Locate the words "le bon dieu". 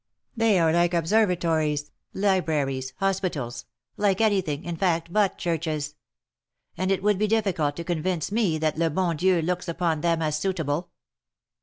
8.79-9.43